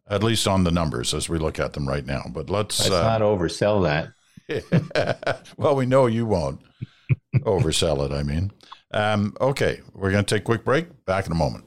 [0.09, 2.25] At least on the numbers as we look at them right now.
[2.29, 5.47] But let's, let's uh, not oversell that.
[5.57, 6.61] well, we know you won't
[7.37, 8.13] oversell it.
[8.13, 8.53] I mean,
[8.93, 11.07] um, okay, we're going to take a quick break.
[11.07, 11.65] Back in a moment.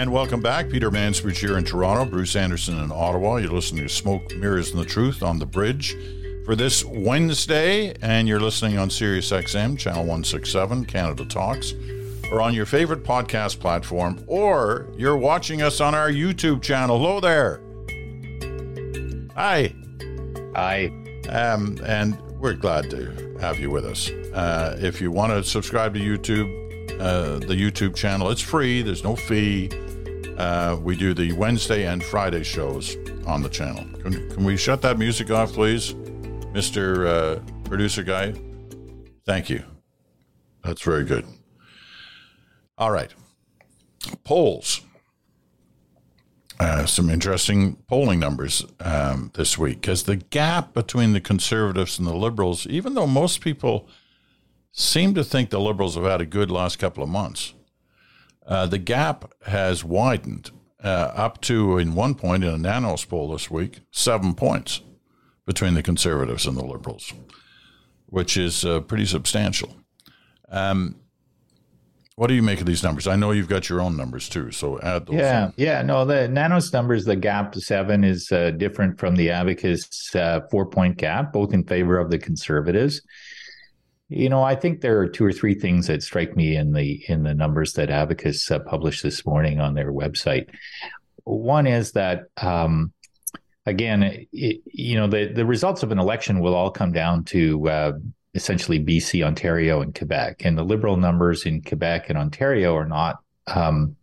[0.00, 0.70] And welcome back.
[0.70, 3.36] Peter Mansbridge here in Toronto, Bruce Anderson in Ottawa.
[3.36, 5.94] You're listening to Smoke, Mirrors, and the Truth on the Bridge
[6.46, 11.74] for this Wednesday, and you're listening on Sirius XM, Channel 167, Canada Talks
[12.32, 16.96] or on your favorite podcast platform, or you're watching us on our YouTube channel.
[16.96, 17.60] Hello there.
[19.36, 19.74] Hi.
[20.54, 20.86] Hi.
[21.28, 24.08] Um, and we're glad to have you with us.
[24.08, 26.48] Uh, if you want to subscribe to YouTube,
[26.98, 29.68] uh, the YouTube channel, it's free, there's no fee.
[30.40, 33.84] Uh, we do the Wednesday and Friday shows on the channel.
[34.00, 35.92] Can, can we shut that music off, please,
[36.54, 37.06] Mr.
[37.06, 38.32] Uh, producer guy?
[39.26, 39.62] Thank you.
[40.64, 41.26] That's very good.
[42.78, 43.12] All right.
[44.24, 44.80] Polls.
[46.58, 52.08] Uh, some interesting polling numbers um, this week because the gap between the conservatives and
[52.08, 53.86] the liberals, even though most people
[54.72, 57.52] seem to think the liberals have had a good last couple of months,
[58.50, 60.50] uh, the gap has widened
[60.82, 64.80] uh, up to, in one point in a Nanos poll this week, seven points
[65.46, 67.12] between the conservatives and the liberals,
[68.06, 69.76] which is uh, pretty substantial.
[70.48, 70.96] Um,
[72.16, 73.06] what do you make of these numbers?
[73.06, 75.16] I know you've got your own numbers too, so add those.
[75.16, 75.52] Yeah, in.
[75.56, 75.82] yeah.
[75.82, 80.40] No, the Nanos numbers, the gap to seven is uh, different from the Abacus uh,
[80.50, 83.00] four point gap, both in favor of the conservatives.
[84.10, 87.02] You know, I think there are two or three things that strike me in the
[87.08, 90.48] in the numbers that Abacus uh, published this morning on their website.
[91.24, 92.24] One is that.
[92.36, 92.92] Um,
[93.66, 97.68] again, it, you know, the, the results of an election will all come down to
[97.68, 97.92] uh,
[98.34, 100.44] essentially BC, Ontario, and Quebec.
[100.44, 103.96] And the Liberal numbers in Quebec and Ontario are not um,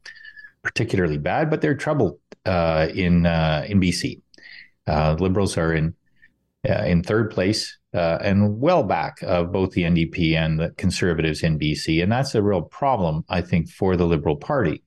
[0.63, 4.21] particularly bad, but they're troubled uh, in uh, in BC.
[4.87, 5.93] Uh, liberals are in
[6.67, 11.43] uh, in third place uh, and well back of both the NDP and the Conservatives
[11.43, 12.03] in BC.
[12.03, 14.83] And that's a real problem, I think, for the Liberal Party.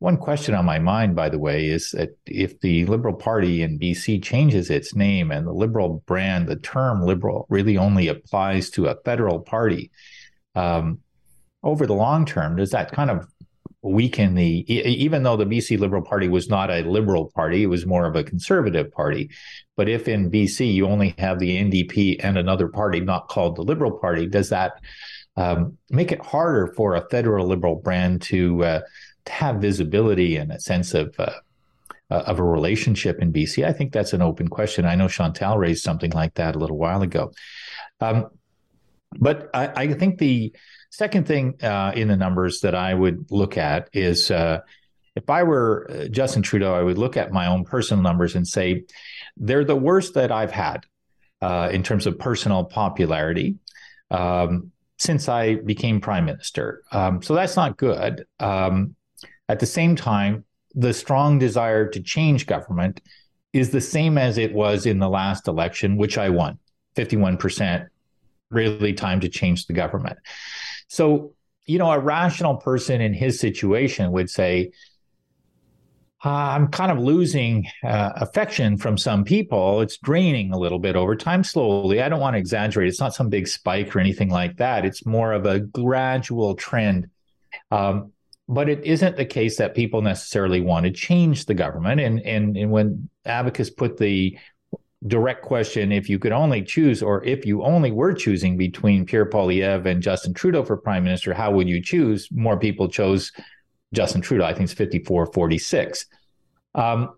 [0.00, 3.78] One question on my mind, by the way, is that if the Liberal Party in
[3.78, 8.86] BC changes its name and the Liberal brand, the term Liberal really only applies to
[8.86, 9.90] a federal party,
[10.54, 11.00] um,
[11.62, 13.26] over the long term, does that kind of
[13.82, 17.86] weaken the even though the BC Liberal Party was not a liberal party, it was
[17.86, 19.30] more of a conservative party.
[19.76, 23.62] But if in BC you only have the NDP and another party not called the
[23.62, 24.72] Liberal Party, does that
[25.36, 28.80] um, make it harder for a federal liberal brand to uh,
[29.24, 31.32] to have visibility and a sense of uh,
[32.10, 33.64] uh of a relationship in BC?
[33.64, 34.84] I think that's an open question.
[34.84, 37.32] I know Chantal raised something like that a little while ago.
[38.00, 38.26] Um,
[39.18, 40.54] but I, I think the
[40.90, 44.60] Second thing uh, in the numbers that I would look at is uh,
[45.16, 48.46] if I were uh, Justin Trudeau, I would look at my own personal numbers and
[48.46, 48.84] say
[49.36, 50.86] they're the worst that I've had
[51.40, 53.56] uh, in terms of personal popularity
[54.10, 56.82] um, since I became prime minister.
[56.92, 58.26] Um, so that's not good.
[58.38, 58.94] Um,
[59.48, 63.00] at the same time, the strong desire to change government
[63.52, 66.58] is the same as it was in the last election, which I won
[66.96, 67.88] 51%.
[68.50, 70.18] Really, time to change the government.
[70.90, 71.34] So,
[71.66, 74.72] you know, a rational person in his situation would say,
[76.24, 79.82] uh, I'm kind of losing uh, affection from some people.
[79.82, 82.02] It's draining a little bit over time slowly.
[82.02, 82.88] I don't want to exaggerate.
[82.88, 84.84] It's not some big spike or anything like that.
[84.84, 87.08] It's more of a gradual trend.
[87.70, 88.12] Um,
[88.48, 92.00] but it isn't the case that people necessarily want to change the government.
[92.00, 94.36] And, and, and when Abacus put the
[95.06, 99.26] direct question if you could only choose or if you only were choosing between Pierre
[99.26, 102.28] Poilievre and Justin Trudeau for prime minister, how would you choose?
[102.30, 103.32] More people chose
[103.94, 104.44] Justin Trudeau.
[104.44, 106.06] I think it's 54 46.
[106.74, 107.14] Um,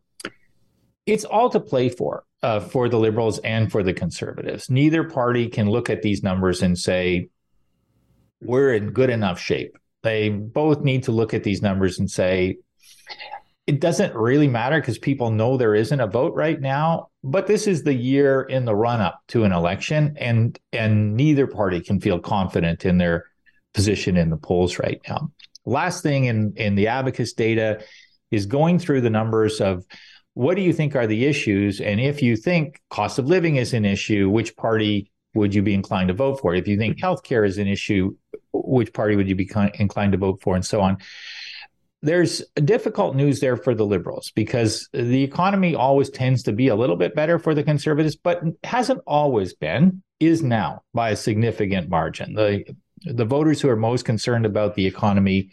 [1.07, 4.71] it's all to play for uh, for the liberals and for the conservatives.
[4.71, 7.29] Neither party can look at these numbers and say,
[8.41, 9.77] we're in good enough shape.
[10.03, 12.59] They both need to look at these numbers and say,
[13.67, 17.67] it doesn't really matter because people know there isn't a vote right now but this
[17.67, 22.01] is the year in the run up to an election and and neither party can
[22.01, 23.27] feel confident in their
[23.75, 25.31] position in the polls right now.
[25.65, 27.83] Last thing in in the abacus data
[28.31, 29.85] is going through the numbers of
[30.35, 33.75] what do you think are the issues and if you think cost of living is
[33.75, 36.55] an issue which party would you be inclined to vote for?
[36.55, 38.17] If you think healthcare is an issue
[38.53, 40.99] which party would you be inclined to vote for and so on
[42.03, 46.75] there's difficult news there for the liberals because the economy always tends to be a
[46.75, 51.89] little bit better for the conservatives, but hasn't always been, is now by a significant
[51.89, 52.35] margin.
[52.35, 52.65] The
[53.05, 55.51] the voters who are most concerned about the economy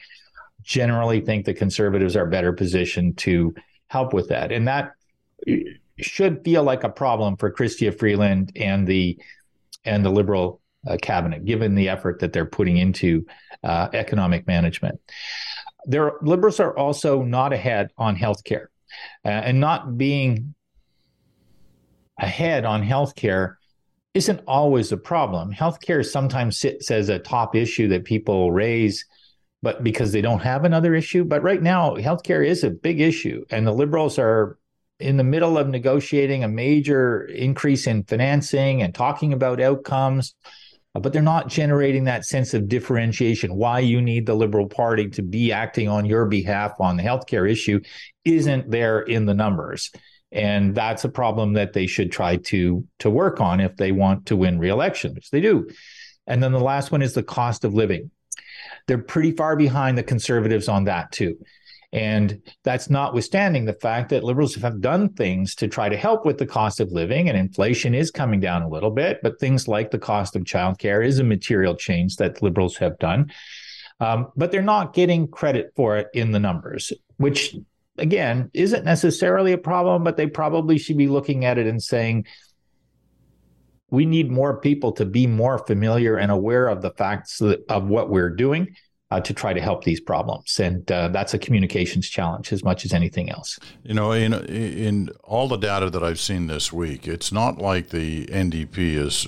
[0.62, 3.56] generally think the conservatives are better positioned to
[3.88, 4.52] help with that.
[4.52, 4.92] And that
[5.98, 9.20] should feel like a problem for Chrystia Freeland and the
[9.86, 13.26] and the liberal uh, cabinet, given the effort that they're putting into
[13.64, 15.00] uh, economic management.
[15.90, 18.68] Their liberals are also not ahead on healthcare,
[19.26, 20.54] uh, and not being
[22.20, 23.56] ahead on healthcare
[24.14, 25.52] isn't always a problem.
[25.52, 29.04] Healthcare sometimes sits as a top issue that people raise,
[29.64, 31.24] but because they don't have another issue.
[31.24, 34.60] But right now, healthcare is a big issue, and the liberals are
[35.00, 40.36] in the middle of negotiating a major increase in financing and talking about outcomes
[40.96, 43.56] Uh, but they're not generating that sense of differentiation.
[43.56, 47.50] Why you need the Liberal Party to be acting on your behalf on the healthcare
[47.50, 47.80] issue
[48.26, 49.92] isn't there in the numbers.
[50.32, 54.28] And that's a problem that they should try to, to work on if they want
[54.28, 55.68] to win re-election, which they do.
[56.28, 58.12] And then the last one is the cost of living.
[58.88, 61.38] They're pretty far behind the conservatives on that too.
[61.92, 66.38] And that's notwithstanding the fact that liberals have done things to try to help with
[66.38, 69.20] the cost of living, and inflation is coming down a little bit.
[69.24, 73.32] But things like the cost of childcare is a material change that liberals have done.
[74.00, 77.56] Um, but they're not getting credit for it in the numbers, which
[77.98, 82.26] again isn't necessarily a problem, but they probably should be looking at it and saying,
[83.90, 88.10] we need more people to be more familiar and aware of the facts of what
[88.10, 88.76] we're doing
[89.12, 90.60] uh, to try to help these problems.
[90.60, 93.60] And uh, that's a communications challenge as much as anything else.
[93.84, 97.90] You know, in, in all the data that I've seen this week, it's not like
[97.90, 99.28] the NDP is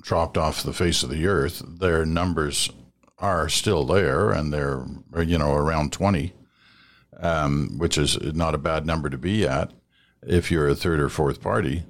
[0.00, 1.62] dropped off the face of the earth.
[1.66, 2.70] Their numbers
[3.18, 4.84] are still there, and they're,
[5.22, 6.32] you know, around 20,
[7.20, 9.72] um, which is not a bad number to be at
[10.26, 11.84] if you're a third or fourth party.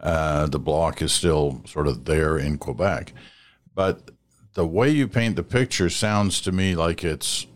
[0.00, 3.12] Uh, the bloc is still sort of there in Quebec.
[3.74, 4.10] But
[4.54, 7.46] the way you paint the picture sounds to me like it's,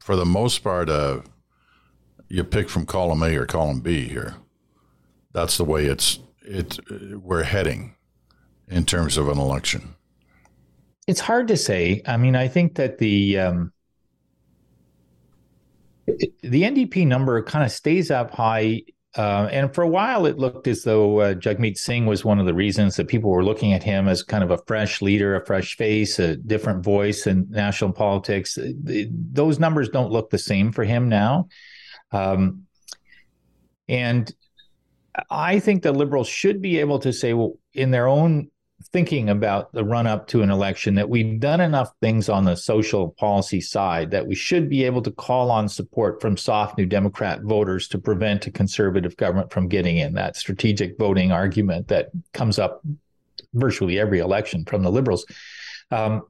[0.00, 1.20] for the most part, uh,
[2.28, 4.34] you pick from column A or column B here.
[5.32, 6.78] That's the way it's it
[7.22, 7.94] we're heading.
[8.68, 9.94] in terms of an election?
[11.06, 12.02] It's hard to say.
[12.06, 13.72] I mean, I think that the um,
[16.06, 18.82] the NDP number kind of stays up high.
[19.14, 22.46] Uh, and for a while, it looked as though uh, Jagmeet Singh was one of
[22.46, 25.44] the reasons that people were looking at him as kind of a fresh leader, a
[25.44, 28.58] fresh face, a different voice in national politics.
[28.62, 31.48] Those numbers don't look the same for him now.
[32.10, 32.62] Um,
[33.86, 34.34] and
[35.30, 38.50] I think the liberals should be able to say, well, in their own
[38.92, 42.54] thinking about the run up to an election that we've done enough things on the
[42.54, 46.84] social policy side that we should be able to call on support from soft new
[46.84, 50.12] Democrat voters to prevent a conservative government from getting in.
[50.12, 52.82] That strategic voting argument that comes up
[53.54, 55.24] virtually every election from the liberals.
[55.90, 56.22] Um,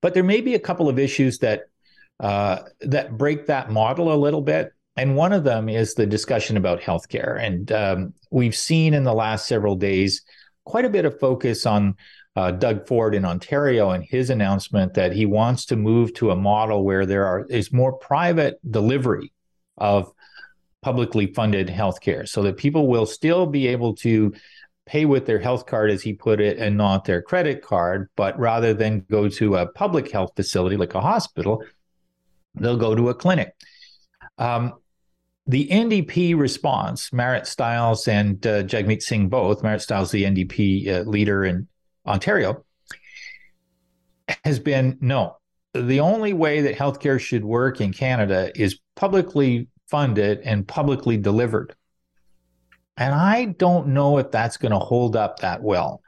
[0.00, 1.62] but there may be a couple of issues that
[2.20, 4.72] uh, that break that model a little bit.
[4.96, 7.42] And one of them is the discussion about healthcare.
[7.42, 10.22] And um, we've seen in the last several days
[10.70, 11.96] quite a bit of focus on
[12.36, 16.36] uh, Doug Ford in Ontario and his announcement that he wants to move to a
[16.36, 19.32] model where there are is more private delivery
[19.76, 20.12] of
[20.80, 24.32] publicly funded healthcare, so that people will still be able to
[24.86, 28.08] pay with their health card, as he put it, and not their credit card.
[28.16, 31.64] But rather than go to a public health facility like a hospital,
[32.54, 33.54] they'll go to a clinic.
[34.38, 34.79] Um,
[35.50, 41.00] the NDP response, Marit Stiles and uh, Jagmeet Singh both, Marit Stiles, the NDP uh,
[41.10, 41.66] leader in
[42.06, 42.64] Ontario,
[44.44, 45.38] has been no.
[45.74, 51.74] The only way that healthcare should work in Canada is publicly funded and publicly delivered.
[52.96, 56.00] And I don't know if that's going to hold up that well.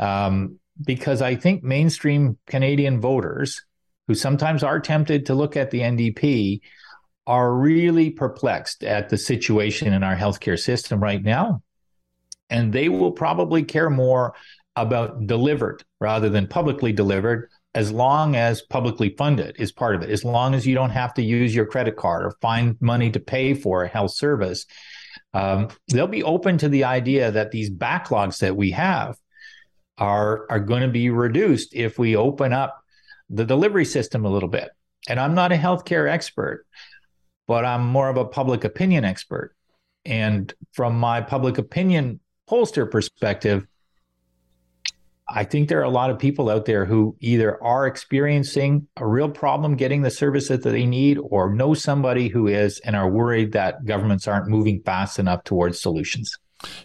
[0.00, 3.62] Um, because I think mainstream Canadian voters,
[4.08, 6.62] who sometimes are tempted to look at the NDP,
[7.28, 11.62] are really perplexed at the situation in our healthcare system right now.
[12.48, 14.34] And they will probably care more
[14.76, 20.08] about delivered rather than publicly delivered as long as publicly funded is part of it,
[20.08, 23.20] as long as you don't have to use your credit card or find money to
[23.20, 24.64] pay for a health service.
[25.34, 29.18] Um, they'll be open to the idea that these backlogs that we have
[29.98, 32.82] are, are going to be reduced if we open up
[33.28, 34.70] the delivery system a little bit.
[35.10, 36.64] And I'm not a healthcare expert,
[37.48, 39.56] but I'm more of a public opinion expert.
[40.04, 43.66] And from my public opinion pollster perspective,
[45.30, 49.06] I think there are a lot of people out there who either are experiencing a
[49.06, 53.10] real problem getting the service that they need or know somebody who is and are
[53.10, 56.34] worried that governments aren't moving fast enough towards solutions.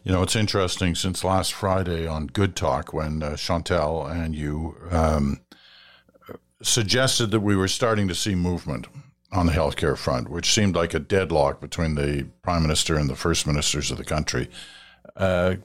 [0.04, 4.76] You know, it's interesting since last Friday on Good Talk when uh, Chantal and you
[4.92, 5.42] um,
[6.62, 8.88] suggested that we were starting to see movement
[9.34, 13.16] on the healthcare front, which seemed like a deadlock between the prime minister and the
[13.16, 14.48] first ministers of the country.
[15.16, 15.56] Uh,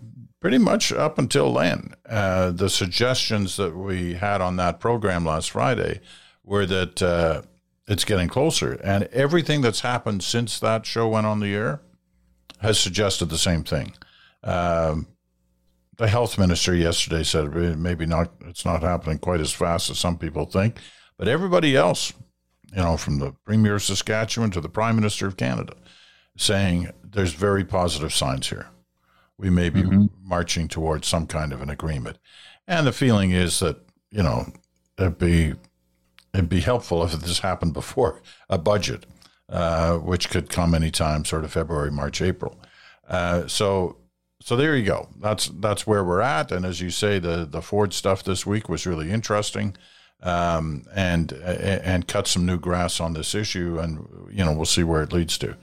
[0.40, 5.50] pretty much up until then, uh, the suggestions that we had on that program last
[5.50, 6.00] Friday
[6.44, 7.42] were that uh,
[7.86, 11.80] it's getting closer, and everything that's happened since that show went on the air
[12.60, 13.92] has suggested the same thing.
[14.42, 15.06] Um,
[15.96, 20.16] the health minister yesterday said maybe not it's not happening quite as fast as some
[20.16, 20.78] people think,
[21.18, 22.12] but everybody else
[22.74, 25.74] you know, from the Premier of Saskatchewan to the Prime Minister of Canada,
[26.36, 28.68] saying there's very positive signs here.
[29.38, 30.06] We may be mm-hmm.
[30.22, 32.18] marching towards some kind of an agreement.
[32.66, 33.78] And the feeling is that,
[34.10, 34.52] you know,
[34.98, 35.54] it'd be
[36.34, 39.06] it'd be helpful if this happened before a budget,
[39.48, 42.60] uh, which could come anytime, sort of February, March, April.
[43.08, 43.96] Uh, so
[44.40, 45.08] so there you go.
[45.20, 46.52] That's that's where we're at.
[46.52, 49.76] And as you say, the the Ford stuff this week was really interesting
[50.22, 54.82] um, and and cut some new grass on this issue, and you know we'll see
[54.82, 55.56] where it leads to.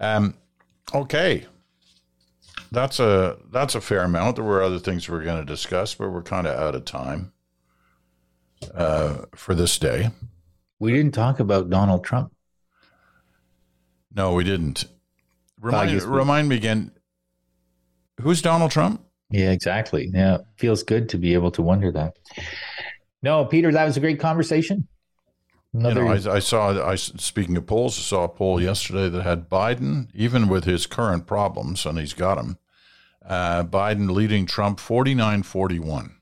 [0.00, 0.34] Um,
[0.94, 1.46] okay,
[2.70, 4.36] that's a that's a fair amount.
[4.36, 6.84] There were other things we are going to discuss, but we're kind of out of
[6.84, 7.32] time
[8.74, 10.10] uh, for this day.
[10.78, 12.32] We didn't talk about Donald Trump.
[14.14, 14.84] No, we didn't.
[15.60, 16.92] Remind, remind me again.
[18.20, 19.04] Who's Donald Trump?
[19.30, 20.10] Yeah, exactly.
[20.12, 22.16] Yeah, feels good to be able to wonder that.
[23.22, 24.86] No, Peter, that was a great conversation.
[25.74, 26.02] Another...
[26.02, 26.88] You know, I, I, saw.
[26.88, 30.86] I speaking of polls, I saw a poll yesterday that had Biden, even with his
[30.86, 32.58] current problems, and he's got them.
[33.24, 36.12] Uh, Biden leading Trump 49-41.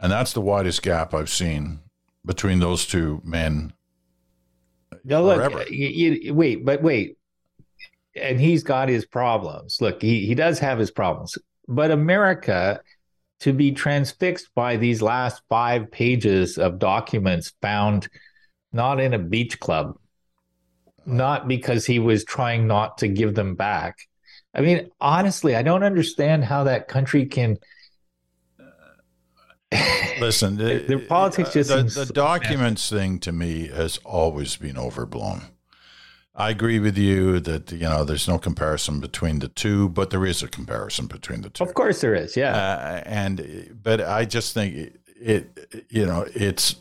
[0.00, 1.80] and that's the widest gap I've seen
[2.24, 3.74] between those two men.
[5.04, 7.18] No, look, you, you, wait, but wait,
[8.16, 9.80] and he's got his problems.
[9.80, 11.36] Look, he he does have his problems,
[11.68, 12.80] but America
[13.44, 18.08] to be transfixed by these last five pages of documents found
[18.72, 19.98] not in a beach club,
[21.04, 23.98] not because he was trying not to give them back.
[24.54, 27.58] I mean, honestly, I don't understand how that country can
[30.20, 34.56] Listen, the, the uh, politics uh, just the, the documents thing to me has always
[34.56, 35.42] been overblown.
[36.36, 40.26] I agree with you that you know there's no comparison between the two, but there
[40.26, 41.62] is a comparison between the two.
[41.62, 42.36] Of course, there is.
[42.36, 46.76] Yeah, Uh, and but I just think it, it, you know, it's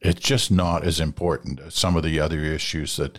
[0.00, 3.18] it's just not as important as some of the other issues that.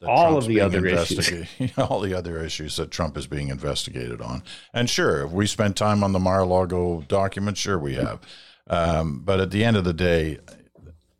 [0.00, 1.48] that All Trump's of the other issues.
[1.76, 4.44] all the other issues that Trump is being investigated on.
[4.72, 8.20] And sure, if we spent time on the Mar-a-Lago documents, sure we have.
[8.68, 10.38] Um, but at the end of the day,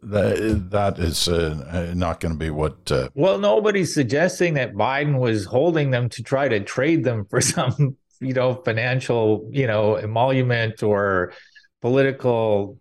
[0.03, 2.91] that that is uh, not going to be what.
[2.91, 7.41] Uh, Well, nobody's suggesting that Biden was holding them to try to trade them for
[7.55, 11.33] some, you know, financial, you know, emolument or
[11.81, 12.79] political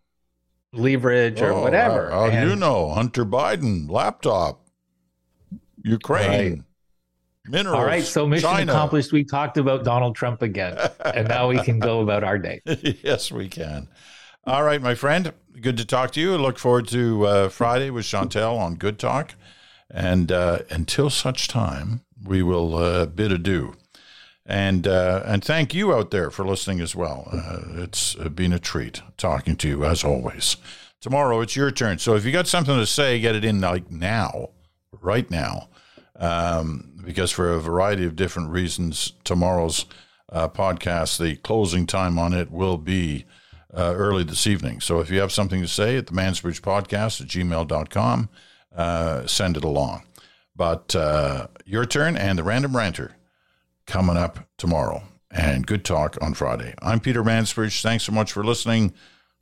[0.73, 2.09] leverage or oh, whatever.
[2.09, 4.67] How, how you know Hunter Biden laptop,
[5.83, 6.63] Ukraine,
[7.45, 7.77] minerals?
[7.77, 8.71] All right, so mission China.
[8.71, 9.11] accomplished.
[9.11, 12.61] We talked about Donald Trump again, and now we can go about our day.
[12.65, 13.87] yes, we can.
[14.45, 15.33] All right, my friend.
[15.59, 16.37] Good to talk to you.
[16.37, 19.35] Look forward to uh, Friday with Chantal on Good Talk.
[19.91, 23.75] And uh, until such time, we will uh, bid adieu.
[24.45, 27.27] And uh, and thank you out there for listening as well.
[27.31, 30.55] Uh, it's been a treat talking to you as always.
[31.01, 31.99] Tomorrow it's your turn.
[31.99, 34.51] So if you got something to say, get it in like now,
[35.01, 35.67] right now,
[36.15, 39.85] um, because for a variety of different reasons, tomorrow's
[40.31, 43.25] uh, podcast, the closing time on it will be
[43.73, 44.79] uh, early this evening.
[44.81, 48.29] So if you have something to say at the Mansbridge Podcast at gmail.com,
[48.75, 50.03] uh, send it along.
[50.55, 53.15] But uh, your turn and the Random Ranter
[53.85, 55.03] coming up tomorrow.
[55.31, 56.73] And good talk on Friday.
[56.81, 57.81] I'm Peter Mansbridge.
[57.81, 58.93] Thanks so much for listening.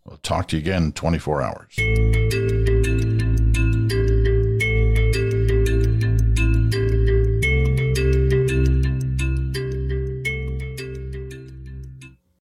[0.06, 2.77] We'll talk to you again in 24 hours.